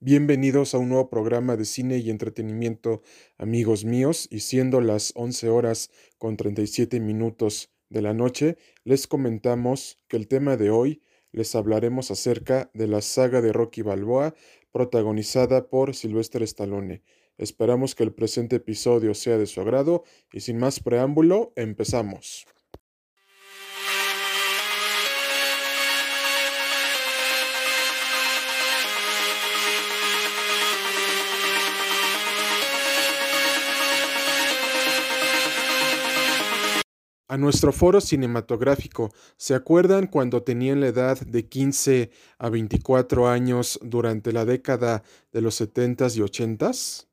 Bienvenidos 0.00 0.74
a 0.74 0.78
un 0.78 0.90
nuevo 0.90 1.08
programa 1.08 1.56
de 1.56 1.64
cine 1.64 1.98
y 1.98 2.10
entretenimiento, 2.10 3.00
amigos 3.38 3.84
míos, 3.84 4.28
y 4.30 4.40
siendo 4.40 4.80
las 4.80 5.12
11 5.14 5.48
horas 5.48 5.90
con 6.18 6.36
37 6.36 7.00
minutos 7.00 7.70
de 7.88 8.02
la 8.02 8.12
noche, 8.12 8.58
les 8.82 9.06
comentamos 9.06 9.98
que 10.08 10.16
el 10.16 10.28
tema 10.28 10.56
de 10.56 10.68
hoy 10.68 11.02
les 11.32 11.54
hablaremos 11.54 12.10
acerca 12.10 12.70
de 12.74 12.86
la 12.86 13.00
saga 13.00 13.40
de 13.40 13.52
Rocky 13.52 13.82
Balboa 13.82 14.34
protagonizada 14.72 15.68
por 15.70 15.94
Sylvester 15.94 16.42
Stallone. 16.42 17.02
Esperamos 17.38 17.94
que 17.94 18.02
el 18.02 18.12
presente 18.12 18.56
episodio 18.56 19.14
sea 19.14 19.38
de 19.38 19.46
su 19.46 19.60
agrado 19.60 20.04
y 20.32 20.40
sin 20.40 20.58
más 20.58 20.80
preámbulo, 20.80 21.52
empezamos. 21.56 22.46
A 37.34 37.36
nuestro 37.36 37.72
foro 37.72 38.00
cinematográfico, 38.00 39.12
¿se 39.36 39.56
acuerdan 39.56 40.06
cuando 40.06 40.44
tenían 40.44 40.80
la 40.80 40.86
edad 40.86 41.18
de 41.18 41.48
15 41.48 42.12
a 42.38 42.48
24 42.48 43.26
años 43.26 43.80
durante 43.82 44.32
la 44.32 44.44
década 44.44 45.02
de 45.32 45.40
los 45.40 45.60
70s 45.60 46.16
y 46.16 46.20
80s? 46.20 47.08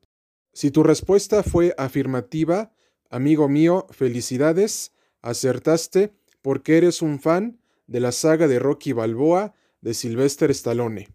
Si 0.52 0.70
tu 0.70 0.84
respuesta 0.84 1.42
fue 1.42 1.74
afirmativa, 1.76 2.70
amigo 3.10 3.48
mío, 3.48 3.88
felicidades, 3.90 4.92
acertaste 5.22 6.12
porque 6.40 6.78
eres 6.78 7.02
un 7.02 7.18
fan 7.18 7.58
de 7.88 7.98
la 7.98 8.12
saga 8.12 8.46
de 8.46 8.60
Rocky 8.60 8.92
Balboa 8.92 9.54
de 9.80 9.92
Sylvester 9.92 10.52
Stallone. 10.52 11.08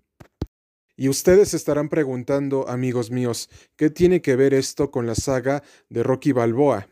Y 0.98 1.08
ustedes 1.08 1.54
estarán 1.54 1.88
preguntando, 1.88 2.68
amigos 2.68 3.10
míos, 3.10 3.50
¿qué 3.78 3.90
tiene 3.90 4.22
que 4.22 4.36
ver 4.36 4.54
esto 4.54 4.92
con 4.92 5.08
la 5.08 5.16
saga 5.16 5.64
de 5.88 6.04
Rocky 6.04 6.34
Balboa? 6.34 6.90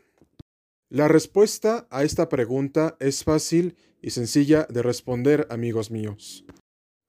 La 0.88 1.08
respuesta 1.08 1.88
a 1.90 2.04
esta 2.04 2.28
pregunta 2.28 2.96
es 3.00 3.24
fácil 3.24 3.76
y 4.00 4.10
sencilla 4.10 4.68
de 4.70 4.82
responder, 4.82 5.48
amigos 5.50 5.90
míos. 5.90 6.44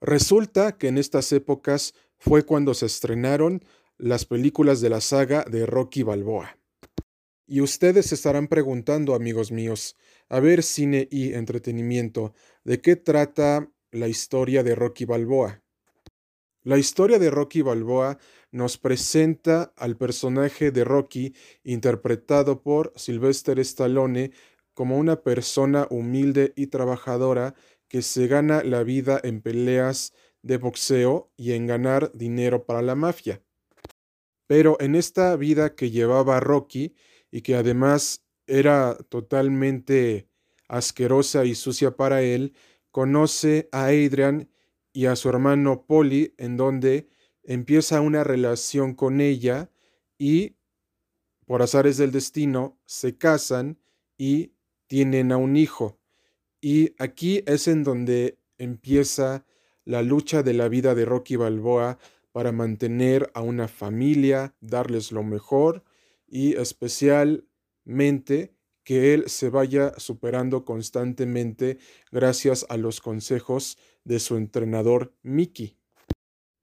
Resulta 0.01 0.79
que 0.79 0.87
en 0.87 0.97
estas 0.97 1.31
épocas 1.31 1.93
fue 2.17 2.43
cuando 2.43 2.73
se 2.73 2.87
estrenaron 2.87 3.63
las 3.99 4.25
películas 4.25 4.81
de 4.81 4.89
la 4.89 4.99
saga 4.99 5.43
de 5.43 5.67
Rocky 5.67 6.01
Balboa. 6.01 6.57
Y 7.45 7.61
ustedes 7.61 8.11
estarán 8.11 8.47
preguntando, 8.47 9.13
amigos 9.13 9.51
míos, 9.51 9.95
a 10.27 10.39
ver 10.39 10.63
cine 10.63 11.07
y 11.11 11.33
entretenimiento, 11.33 12.33
¿de 12.63 12.81
qué 12.81 12.95
trata 12.95 13.71
la 13.91 14.07
historia 14.07 14.63
de 14.63 14.73
Rocky 14.73 15.05
Balboa? 15.05 15.63
La 16.67 16.77
historia 16.77 17.17
de 17.17 17.29
Rocky 17.29 17.61
Balboa 17.61 18.17
nos 18.51 18.77
presenta 18.77 19.71
al 19.77 19.95
personaje 19.95 20.69
de 20.69 20.83
Rocky 20.83 21.33
interpretado 21.63 22.61
por 22.61 22.91
Sylvester 22.97 23.57
Stallone 23.59 24.31
como 24.73 24.97
una 24.97 25.21
persona 25.21 25.87
humilde 25.89 26.51
y 26.57 26.67
trabajadora 26.67 27.55
que 27.87 28.01
se 28.01 28.27
gana 28.27 28.63
la 28.65 28.83
vida 28.83 29.17
en 29.23 29.39
peleas 29.39 30.11
de 30.41 30.57
boxeo 30.57 31.31
y 31.37 31.53
en 31.53 31.67
ganar 31.67 32.11
dinero 32.13 32.65
para 32.65 32.81
la 32.81 32.95
mafia. 32.95 33.41
Pero 34.45 34.75
en 34.81 34.95
esta 34.95 35.37
vida 35.37 35.73
que 35.73 35.89
llevaba 35.89 36.41
Rocky 36.41 36.95
y 37.31 37.43
que 37.43 37.55
además 37.55 38.25
era 38.45 38.97
totalmente 39.07 40.27
asquerosa 40.67 41.45
y 41.45 41.55
sucia 41.55 41.95
para 41.95 42.23
él, 42.23 42.53
conoce 42.91 43.69
a 43.71 43.85
Adrian 43.85 44.49
y 44.97 45.05
a 45.05 45.15
su 45.15 45.29
hermano 45.29 45.85
Polly, 45.85 46.33
en 46.39 46.57
donde 46.57 47.07
empieza 47.43 48.01
una 48.01 48.23
relación 48.23 48.95
con 48.95 49.21
ella 49.21 49.69
y, 50.17 50.55
por 51.45 51.61
azares 51.61 51.97
del 51.97 52.11
destino, 52.11 52.79
se 52.87 53.15
casan 53.15 53.77
y 54.17 54.53
tienen 54.87 55.31
a 55.31 55.37
un 55.37 55.55
hijo. 55.55 55.99
Y 56.61 56.95
aquí 56.97 57.43
es 57.45 57.67
en 57.67 57.83
donde 57.83 58.39
empieza 58.57 59.45
la 59.85 60.01
lucha 60.01 60.41
de 60.41 60.55
la 60.55 60.67
vida 60.67 60.95
de 60.95 61.05
Rocky 61.05 61.35
Balboa 61.35 61.99
para 62.31 62.51
mantener 62.51 63.29
a 63.35 63.43
una 63.43 63.67
familia, 63.67 64.55
darles 64.61 65.11
lo 65.11 65.21
mejor 65.21 65.83
y 66.25 66.55
especialmente 66.55 68.56
que 68.87 69.13
él 69.13 69.25
se 69.27 69.49
vaya 69.49 69.91
superando 69.97 70.63
constantemente 70.63 71.77
gracias 72.09 72.65
a 72.69 72.77
los 72.77 73.01
consejos 73.01 73.77
de 74.05 74.17
su 74.17 74.37
entrenador 74.37 75.13
Mickey. 75.23 75.77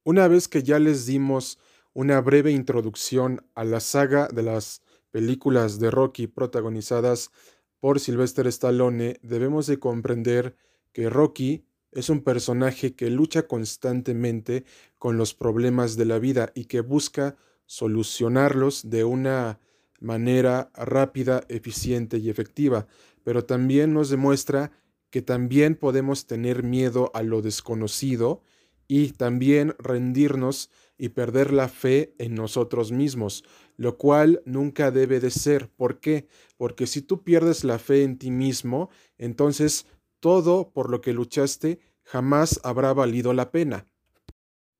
Una 0.05 0.27
vez 0.27 0.49
que 0.49 0.63
ya 0.63 0.79
les 0.79 1.05
dimos 1.05 1.59
una 1.93 2.23
breve 2.23 2.51
introducción 2.51 3.47
a 3.55 3.65
la 3.65 3.79
saga 3.79 4.27
de 4.29 4.43
las 4.43 4.81
películas 5.11 5.79
de 5.79 5.91
Rocky 5.91 6.27
protagonizadas 6.27 7.31
por 7.79 8.01
Sylvester 8.01 8.47
Stallone, 8.47 9.19
debemos 9.21 9.67
de 9.67 9.79
comprender 9.79 10.57
que 10.95 11.11
Rocky 11.11 11.67
es 11.93 12.09
un 12.09 12.23
personaje 12.25 12.95
que 12.95 13.11
lucha 13.11 13.47
constantemente 13.47 14.65
con 14.99 15.19
los 15.19 15.35
problemas 15.35 15.99
de 15.99 16.07
la 16.07 16.19
vida 16.19 16.53
y 16.55 16.65
que 16.65 16.81
busca 16.81 17.37
solucionarlos 17.67 18.89
de 18.89 19.05
una 19.05 19.61
manera 20.01 20.71
rápida, 20.75 21.45
eficiente 21.49 22.19
y 22.19 22.31
efectiva, 22.31 22.87
pero 23.23 23.45
también 23.45 23.95
nos 23.95 24.11
demuestra 24.11 24.73
que 25.11 25.23
también 25.23 25.77
podemos 25.77 26.27
tener 26.27 26.63
miedo 26.63 27.11
a 27.15 27.23
lo 27.23 27.41
desconocido 27.41 28.43
y 28.89 29.13
también 29.13 29.75
rendirnos 29.79 30.71
y 30.99 31.11
perder 31.11 31.53
la 31.53 31.69
fe 31.69 32.15
en 32.19 32.35
nosotros 32.35 32.93
mismos, 32.93 33.45
lo 33.77 33.97
cual 33.97 34.43
nunca 34.45 34.91
debe 34.91 35.21
de 35.21 35.31
ser. 35.31 35.69
¿Por 35.69 36.01
qué? 36.01 36.29
Porque 36.57 36.87
si 36.87 37.03
tú 37.03 37.23
pierdes 37.23 37.65
la 37.65 37.79
fe 37.79 38.03
en 38.03 38.19
ti 38.19 38.31
mismo, 38.31 38.91
entonces 39.19 39.87
todo 40.21 40.71
por 40.73 40.91
lo 40.91 41.01
que 41.01 41.13
luchaste 41.13 41.81
jamás 42.03 42.61
habrá 42.63 42.93
valido 42.93 43.33
la 43.33 43.51
pena. 43.51 43.87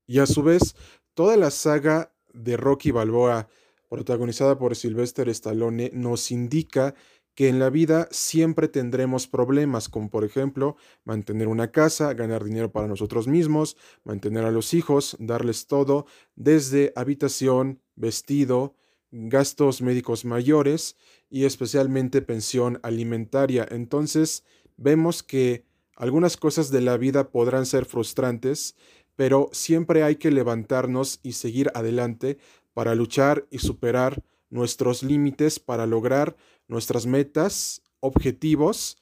Y 0.07 0.19
a 0.19 0.25
su 0.25 0.43
vez, 0.43 0.75
toda 1.13 1.35
la 1.37 1.51
saga 1.51 2.13
de 2.33 2.57
Rocky 2.57 2.91
Balboa 2.91 3.47
protagonizada 3.89 4.57
por 4.57 4.75
Sylvester 4.75 5.29
Stallone, 5.29 5.91
nos 5.93 6.31
indica 6.31 6.95
que 7.35 7.49
en 7.49 7.59
la 7.59 7.69
vida 7.69 8.07
siempre 8.11 8.67
tendremos 8.69 9.27
problemas, 9.27 9.89
como 9.89 10.09
por 10.09 10.23
ejemplo 10.23 10.77
mantener 11.03 11.49
una 11.49 11.71
casa, 11.71 12.13
ganar 12.13 12.43
dinero 12.43 12.71
para 12.71 12.87
nosotros 12.87 13.27
mismos, 13.27 13.75
mantener 14.05 14.45
a 14.45 14.51
los 14.51 14.73
hijos, 14.73 15.17
darles 15.19 15.67
todo, 15.67 16.05
desde 16.35 16.93
habitación, 16.95 17.81
vestido, 17.95 18.75
gastos 19.11 19.81
médicos 19.81 20.23
mayores 20.25 20.95
y 21.29 21.43
especialmente 21.43 22.21
pensión 22.21 22.79
alimentaria. 22.83 23.67
Entonces, 23.69 24.45
vemos 24.77 25.21
que 25.21 25.65
algunas 25.95 26.37
cosas 26.37 26.71
de 26.71 26.81
la 26.81 26.97
vida 26.97 27.31
podrán 27.31 27.65
ser 27.65 27.85
frustrantes, 27.85 28.75
pero 29.15 29.49
siempre 29.53 30.03
hay 30.03 30.17
que 30.17 30.31
levantarnos 30.31 31.19
y 31.23 31.33
seguir 31.33 31.71
adelante 31.73 32.37
para 32.73 32.95
luchar 32.95 33.45
y 33.49 33.59
superar 33.59 34.23
nuestros 34.49 35.03
límites 35.03 35.59
para 35.59 35.85
lograr 35.85 36.35
nuestras 36.67 37.05
metas, 37.05 37.81
objetivos 37.99 38.97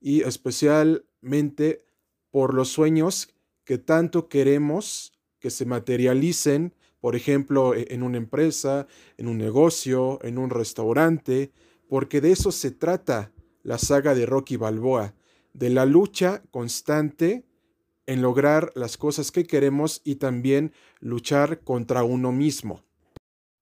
y 0.00 0.22
especialmente 0.22 1.84
por 2.30 2.54
los 2.54 2.68
sueños 2.68 3.28
que 3.64 3.78
tanto 3.78 4.28
queremos 4.28 5.12
que 5.38 5.50
se 5.50 5.66
materialicen, 5.66 6.74
por 7.00 7.16
ejemplo, 7.16 7.74
e-, 7.74 7.86
en 7.90 8.02
una 8.02 8.18
empresa, 8.18 8.86
en 9.16 9.28
un 9.28 9.38
negocio, 9.38 10.18
en 10.22 10.38
un 10.38 10.50
restaurante, 10.50 11.52
porque 11.88 12.20
de 12.20 12.32
eso 12.32 12.52
se 12.52 12.70
trata 12.70 13.32
la 13.62 13.78
saga 13.78 14.14
de 14.14 14.26
Rocky 14.26 14.56
Balboa, 14.56 15.14
de 15.52 15.70
la 15.70 15.86
lucha 15.86 16.42
constante 16.50 17.44
en 18.08 18.22
lograr 18.22 18.72
las 18.74 18.96
cosas 18.96 19.30
que 19.30 19.46
queremos 19.46 20.00
y 20.02 20.14
también 20.14 20.72
luchar 20.98 21.60
contra 21.60 22.04
uno 22.04 22.32
mismo. 22.32 22.80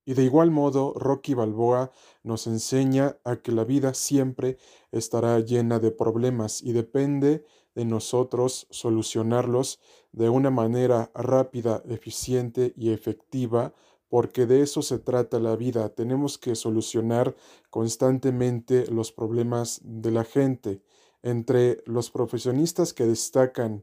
Y 0.04 0.14
de 0.14 0.22
igual 0.22 0.52
modo, 0.52 0.94
Rocky 0.94 1.34
Balboa 1.34 1.90
nos 2.22 2.46
enseña 2.46 3.16
a 3.25 3.38
que 3.43 3.50
la 3.50 3.64
vida 3.64 3.93
siempre 3.93 4.56
estará 4.93 5.40
llena 5.40 5.81
de 5.81 5.90
problemas 5.90 6.62
y 6.62 6.72
depende 6.72 7.44
de 7.75 7.84
nosotros 7.84 8.69
solucionarlos 8.70 9.81
de 10.12 10.28
una 10.28 10.52
manera 10.52 11.10
rápida, 11.12 11.82
eficiente 11.88 12.72
y 12.76 12.92
efectiva, 12.92 13.75
porque 14.08 14.46
de 14.46 14.62
eso 14.62 14.81
se 14.81 15.00
trata 15.00 15.40
la 15.40 15.56
vida. 15.56 15.88
Tenemos 15.88 16.38
que 16.38 16.54
solucionar 16.54 17.34
constantemente 17.69 18.87
los 18.92 19.10
problemas 19.10 19.81
de 19.82 20.12
la 20.12 20.22
gente. 20.22 20.82
Entre 21.25 21.82
los 21.84 22.12
profesionistas 22.12 22.94
que 22.94 23.06
destacan 23.06 23.82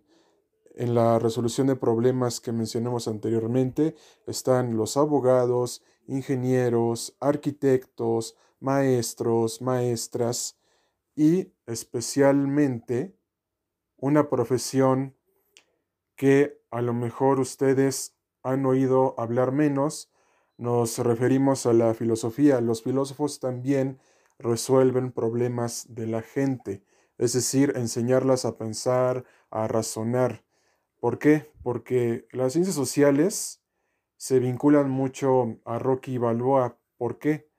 en 0.75 0.95
la 0.95 1.19
resolución 1.19 1.67
de 1.67 1.75
problemas 1.75 2.39
que 2.39 2.51
mencionamos 2.51 3.07
anteriormente 3.07 3.95
están 4.27 4.75
los 4.77 4.97
abogados, 4.97 5.83
ingenieros, 6.07 7.15
arquitectos, 7.19 8.35
maestros, 8.59 9.61
maestras 9.61 10.57
y 11.15 11.53
especialmente 11.65 13.15
una 13.97 14.29
profesión 14.29 15.15
que 16.15 16.61
a 16.71 16.81
lo 16.81 16.93
mejor 16.93 17.39
ustedes 17.39 18.15
han 18.43 18.65
oído 18.65 19.15
hablar 19.17 19.51
menos, 19.51 20.11
nos 20.57 20.97
referimos 20.99 21.65
a 21.65 21.73
la 21.73 21.93
filosofía. 21.93 22.61
Los 22.61 22.83
filósofos 22.83 23.39
también 23.39 23.99
resuelven 24.39 25.11
problemas 25.11 25.85
de 25.89 26.07
la 26.07 26.21
gente, 26.21 26.83
es 27.17 27.33
decir, 27.33 27.73
enseñarlas 27.75 28.45
a 28.45 28.57
pensar, 28.57 29.23
a 29.49 29.67
razonar. 29.67 30.43
¿Por 31.03 31.19
qué? 31.19 31.51
Porque 31.63 32.29
las 32.31 32.53
ciencias 32.53 32.77
sociales 32.77 33.61
se 34.15 34.39
vinculan 34.39 34.89
mucho 34.89 35.59
a 35.65 35.77
Rocky 35.77 36.17
Balboa. 36.17 36.77
¿Por 36.95 37.19
qué? 37.19 37.50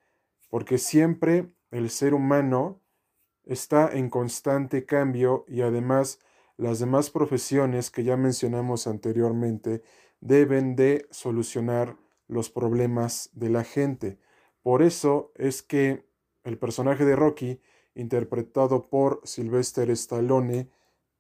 Porque 0.48 0.78
siempre 0.78 1.52
el 1.70 1.90
ser 1.90 2.14
humano 2.14 2.80
está 3.44 3.92
en 3.92 4.08
constante 4.08 4.86
cambio 4.86 5.44
y 5.46 5.60
además 5.60 6.20
las 6.56 6.78
demás 6.78 7.10
profesiones 7.10 7.90
que 7.90 8.02
ya 8.02 8.16
mencionamos 8.16 8.86
anteriormente 8.86 9.82
deben 10.22 10.74
de 10.74 11.06
solucionar 11.10 11.98
los 12.28 12.48
problemas 12.48 13.28
de 13.34 13.50
la 13.50 13.62
gente. 13.62 14.18
Por 14.62 14.80
eso 14.80 15.32
es 15.34 15.62
que 15.62 16.08
el 16.44 16.56
personaje 16.56 17.04
de 17.04 17.14
Rocky, 17.14 17.60
interpretado 17.94 18.88
por 18.88 19.20
Sylvester 19.24 19.90
Stallone, 19.90 20.70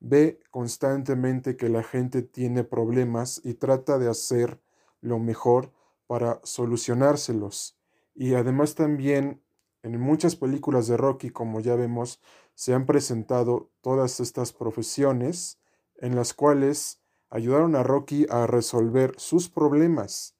ve 0.04 0.38
constantemente 0.50 1.56
que 1.56 1.70
la 1.70 1.82
gente 1.82 2.20
tiene 2.20 2.62
problemas 2.62 3.40
y 3.42 3.54
trata 3.54 3.98
de 3.98 4.10
hacer 4.10 4.60
lo 5.00 5.18
mejor 5.18 5.72
para 6.06 6.40
solucionárselos. 6.44 7.78
Y 8.14 8.34
además 8.34 8.74
también 8.74 9.42
en 9.82 9.98
muchas 9.98 10.36
películas 10.36 10.88
de 10.88 10.98
Rocky, 10.98 11.30
como 11.30 11.60
ya 11.60 11.74
vemos, 11.74 12.20
se 12.54 12.74
han 12.74 12.84
presentado 12.84 13.70
todas 13.80 14.20
estas 14.20 14.52
profesiones 14.52 15.58
en 15.96 16.16
las 16.16 16.34
cuales 16.34 17.00
ayudaron 17.30 17.74
a 17.74 17.82
Rocky 17.82 18.26
a 18.28 18.46
resolver 18.46 19.14
sus 19.16 19.48
problemas. 19.48 20.36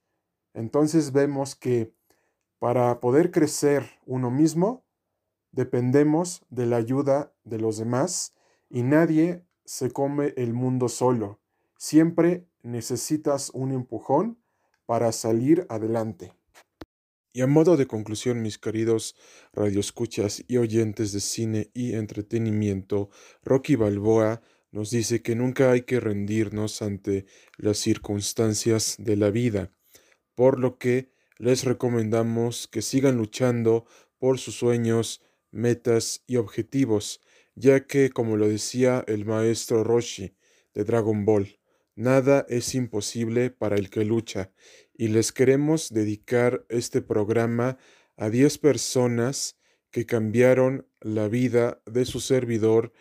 Entonces 0.52 1.12
vemos 1.12 1.56
que 1.56 1.94
para 2.58 3.00
poder 3.00 3.31
crecer 3.31 3.99
uno 4.05 4.31
mismo, 4.31 4.84
dependemos 5.52 6.44
de 6.50 6.66
la 6.66 6.76
ayuda 6.76 7.32
de 7.44 7.58
los 7.58 7.78
demás 7.78 8.34
y 8.69 8.82
nadie 8.82 9.43
se 9.64 9.90
come 9.90 10.34
el 10.37 10.52
mundo 10.52 10.88
solo. 10.88 11.40
Siempre 11.76 12.46
necesitas 12.62 13.50
un 13.55 13.72
empujón 13.72 14.38
para 14.87 15.12
salir 15.12 15.66
adelante. 15.69 16.32
Y 17.32 17.40
a 17.40 17.46
modo 17.49 17.76
de 17.76 17.87
conclusión, 17.87 18.43
mis 18.43 18.58
queridos 18.58 19.16
radioescuchas 19.52 20.44
y 20.46 20.58
oyentes 20.58 21.12
de 21.12 21.20
cine 21.20 21.70
y 21.75 21.94
entretenimiento, 21.94 23.11
Rocky 23.43 23.75
Balboa 23.75 24.40
nos 24.70 24.90
dice 24.90 25.20
que 25.20 25.34
nunca 25.34 25.72
hay 25.72 25.82
que 25.82 25.99
rendirnos 25.99 26.81
ante 26.81 27.26
las 27.56 27.78
circunstancias 27.78 28.96
de 28.99 29.16
la 29.16 29.31
vida, 29.31 29.72
por 30.34 30.61
lo 30.61 30.78
que 30.78 31.12
les 31.38 31.64
recomendamos 31.64 32.69
que 32.69 32.82
sigan 32.82 33.16
luchando 33.16 33.84
por 34.19 34.38
sus 34.38 34.56
sueños, 34.56 35.20
metas 35.50 36.22
y 36.26 36.37
objetivos, 36.37 37.20
ya 37.54 37.86
que, 37.86 38.10
como 38.10 38.36
lo 38.36 38.48
decía 38.48 39.04
el 39.06 39.24
maestro 39.24 39.84
Roshi 39.84 40.36
de 40.74 40.84
Dragon 40.84 41.24
Ball, 41.24 41.58
nada 41.94 42.44
es 42.48 42.74
imposible 42.74 43.50
para 43.50 43.76
el 43.76 43.90
que 43.90 44.04
lucha, 44.04 44.52
y 44.92 45.08
les 45.08 45.32
queremos 45.32 45.90
dedicar 45.90 46.64
este 46.68 47.02
programa 47.02 47.78
a 48.16 48.30
10 48.30 48.58
personas 48.58 49.58
que 49.90 50.06
cambiaron 50.06 50.88
la 51.00 51.28
vida 51.28 51.80
de 51.86 52.04
su 52.04 52.20
servidor 52.20 52.92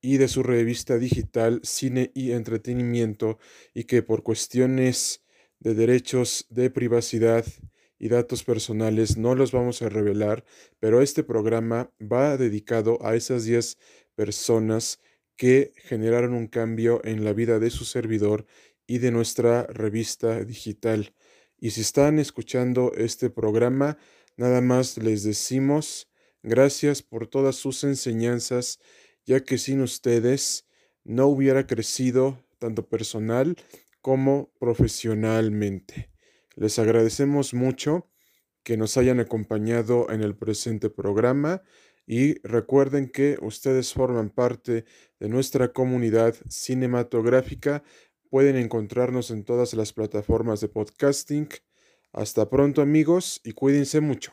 y 0.00 0.18
de 0.18 0.28
su 0.28 0.42
revista 0.42 0.98
digital 0.98 1.60
Cine 1.62 2.10
y 2.14 2.32
Entretenimiento 2.32 3.38
y 3.72 3.84
que 3.84 4.02
por 4.02 4.22
cuestiones 4.22 5.24
de 5.60 5.74
derechos 5.74 6.46
de 6.50 6.70
privacidad 6.70 7.44
y 8.04 8.08
datos 8.10 8.44
personales 8.44 9.16
no 9.16 9.34
los 9.34 9.50
vamos 9.50 9.80
a 9.80 9.88
revelar, 9.88 10.44
pero 10.78 11.00
este 11.00 11.24
programa 11.24 11.90
va 11.98 12.36
dedicado 12.36 12.98
a 13.02 13.14
esas 13.14 13.46
10 13.46 13.78
personas 14.14 15.00
que 15.36 15.72
generaron 15.76 16.34
un 16.34 16.46
cambio 16.46 17.00
en 17.02 17.24
la 17.24 17.32
vida 17.32 17.58
de 17.58 17.70
su 17.70 17.86
servidor 17.86 18.44
y 18.86 18.98
de 18.98 19.10
nuestra 19.10 19.66
revista 19.68 20.44
digital. 20.44 21.14
Y 21.58 21.70
si 21.70 21.80
están 21.80 22.18
escuchando 22.18 22.92
este 22.94 23.30
programa, 23.30 23.96
nada 24.36 24.60
más 24.60 24.98
les 24.98 25.22
decimos 25.22 26.12
gracias 26.42 27.00
por 27.00 27.26
todas 27.26 27.56
sus 27.56 27.84
enseñanzas, 27.84 28.80
ya 29.24 29.40
que 29.40 29.56
sin 29.56 29.80
ustedes 29.80 30.66
no 31.04 31.26
hubiera 31.28 31.66
crecido 31.66 32.44
tanto 32.58 32.86
personal 32.86 33.56
como 34.02 34.52
profesionalmente. 34.58 36.13
Les 36.56 36.78
agradecemos 36.78 37.54
mucho 37.54 38.08
que 38.62 38.76
nos 38.76 38.96
hayan 38.96 39.20
acompañado 39.20 40.10
en 40.10 40.22
el 40.22 40.36
presente 40.36 40.90
programa 40.90 41.62
y 42.06 42.40
recuerden 42.46 43.08
que 43.10 43.36
ustedes 43.40 43.92
forman 43.92 44.30
parte 44.30 44.84
de 45.18 45.28
nuestra 45.28 45.72
comunidad 45.72 46.34
cinematográfica 46.48 47.82
Pueden 48.34 48.56
encontrarnos 48.56 49.30
en 49.30 49.44
todas 49.44 49.74
las 49.74 49.92
plataformas 49.92 50.60
de 50.60 50.66
podcasting. 50.66 51.48
Hasta 52.12 52.50
pronto 52.50 52.82
amigos 52.82 53.40
y 53.44 53.52
cuídense 53.52 54.00
mucho. 54.00 54.32